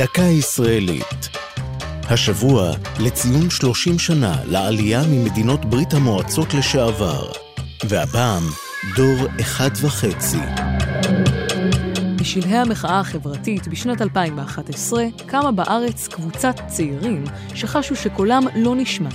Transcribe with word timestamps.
דקה 0.00 0.22
ישראלית. 0.22 1.28
השבוע 2.10 2.72
לציון 3.00 3.50
30 3.50 3.98
שנה 3.98 4.36
לעלייה 4.44 5.02
ממדינות 5.10 5.64
ברית 5.64 5.94
המועצות 5.94 6.54
לשעבר. 6.54 7.32
והפעם, 7.88 8.42
דור 8.96 9.26
אחד 9.40 9.70
וחצי. 9.82 10.38
בשלהי 12.16 12.58
המחאה 12.58 13.00
החברתית 13.00 13.68
בשנת 13.68 14.02
2011 14.02 15.04
קמה 15.26 15.52
בארץ 15.52 16.08
קבוצת 16.08 16.54
צעירים 16.66 17.24
שחשו 17.54 17.96
שקולם 17.96 18.42
לא 18.54 18.76
נשמע. 18.76 19.10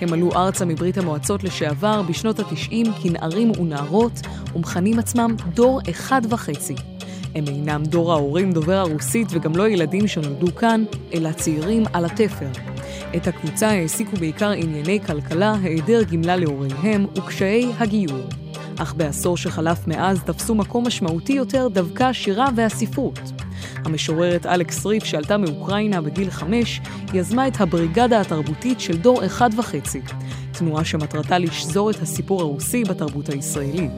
הם 0.00 0.12
עלו 0.12 0.32
ארצה 0.32 0.64
מברית 0.64 0.98
המועצות 0.98 1.44
לשעבר 1.44 2.02
בשנות 2.02 2.38
התשעים 2.38 2.86
כנערים 3.02 3.52
ונערות 3.60 4.20
ומכנים 4.54 4.98
עצמם 4.98 5.36
דור 5.54 5.80
אחד 5.90 6.22
וחצי. 6.28 6.74
הם 7.34 7.44
אינם 7.46 7.82
דור 7.84 8.12
ההורים 8.12 8.52
דובר 8.52 8.74
הרוסית 8.74 9.28
וגם 9.30 9.56
לא 9.56 9.68
ילדים 9.68 10.06
שנולדו 10.06 10.54
כאן, 10.54 10.84
אלא 11.14 11.32
צעירים 11.32 11.84
על 11.92 12.04
התפר. 12.04 12.48
את 13.16 13.26
הקבוצה 13.26 13.68
העסיקו 13.68 14.16
בעיקר 14.16 14.50
ענייני 14.50 15.00
כלכלה, 15.06 15.54
היעדר 15.62 16.02
גמלה 16.02 16.36
להוריהם 16.36 17.06
וקשיי 17.16 17.72
הגיור. 17.78 18.18
אך 18.78 18.94
בעשור 18.94 19.36
שחלף 19.36 19.86
מאז 19.86 20.22
תפסו 20.22 20.54
מקום 20.54 20.86
משמעותי 20.86 21.32
יותר 21.32 21.68
דווקא 21.68 22.02
השירה 22.02 22.48
והספרות. 22.56 23.20
המשוררת 23.84 24.46
אלכס 24.46 24.86
ריף, 24.86 25.04
שעלתה 25.04 25.36
מאוקראינה 25.36 26.00
בגיל 26.00 26.30
חמש, 26.30 26.80
יזמה 27.14 27.48
את 27.48 27.60
הבריגדה 27.60 28.20
התרבותית 28.20 28.80
של 28.80 28.96
דור 28.96 29.26
אחד 29.26 29.50
וחצי, 29.56 30.00
תנועה 30.52 30.84
שמטרתה 30.84 31.38
לשזור 31.38 31.90
את 31.90 32.02
הסיפור 32.02 32.40
הרוסי 32.40 32.84
בתרבות 32.84 33.28
הישראלית. 33.28 33.92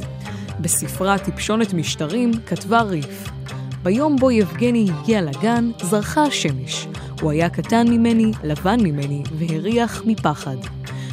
בספרה 0.61 1.19
טיפשונת 1.19 1.75
משטרים 1.75 2.31
כתבה 2.47 2.83
ריף: 2.83 3.31
ביום 3.83 4.17
בו 4.17 4.31
יבגני 4.31 4.91
הגיע 4.91 5.23
לגן, 5.23 5.71
זרחה 5.83 6.23
השמש. 6.23 6.87
הוא 7.21 7.31
היה 7.31 7.49
קטן 7.49 7.89
ממני, 7.89 8.33
לבן 8.45 8.81
ממני, 8.81 9.23
והריח 9.39 10.03
מפחד. 10.07 10.57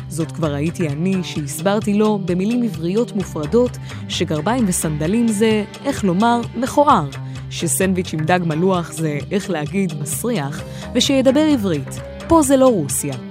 זאת 0.10 0.32
כבר 0.32 0.54
הייתי 0.54 0.88
אני 0.88 1.24
שהסברתי 1.24 1.94
לו 1.94 2.20
במילים 2.26 2.64
עבריות 2.64 3.16
מופרדות 3.16 3.78
שגרביים 4.10 4.66
וסנדלים 4.68 5.28
זה, 5.28 5.64
איך 5.86 6.04
לומר, 6.04 6.42
מכוער, 6.56 7.10
שסנדוויץ' 7.50 8.14
עם 8.14 8.20
דג 8.20 8.40
מלוח 8.46 8.92
זה, 8.92 9.20
איך 9.32 9.50
להגיד, 9.50 9.94
מסריח, 10.02 10.62
ושידבר 10.96 11.46
עברית. 11.54 12.00
פה 12.28 12.42
זה 12.42 12.58
לא 12.58 12.68
רוסיה. 12.68 13.27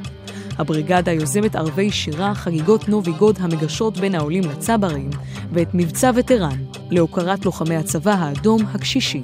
הבריגדה 0.58 1.12
יוזמת 1.12 1.56
ערבי 1.56 1.90
שירה, 1.90 2.34
חגיגות 2.34 2.88
נובי 2.88 3.12
גוד 3.12 3.38
המגשרות 3.40 3.98
בין 3.98 4.14
העולים 4.14 4.42
לצברים, 4.44 5.10
ואת 5.52 5.68
מבצע 5.74 6.10
וטרן, 6.14 6.58
להוקרת 6.90 7.44
לוחמי 7.44 7.76
הצבא 7.76 8.12
האדום 8.12 8.62
הקשישי. 8.74 9.22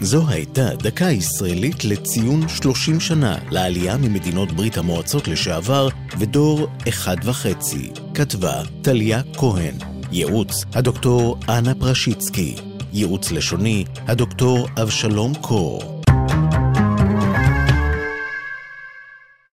זו 0.00 0.28
הייתה 0.28 0.74
דקה 0.74 1.04
ישראלית 1.04 1.84
לציון 1.84 2.48
30 2.48 3.00
שנה 3.00 3.38
לעלייה 3.50 3.96
ממדינות 3.96 4.52
ברית 4.52 4.78
המועצות 4.78 5.28
לשעבר 5.28 5.88
ודור 6.18 6.68
אחד 6.88 7.16
וחצי. 7.24 7.90
כתבה 8.14 8.62
טליה 8.82 9.22
כהן. 9.36 9.74
ייעוץ 10.12 10.64
הדוקטור 10.74 11.38
אנה 11.48 11.74
פרשיצקי. 11.74 12.54
ייעוץ 12.92 13.32
לשוני 13.32 13.84
הדוקטור 14.08 14.68
אבשלום 14.82 15.34
קור. 15.34 15.99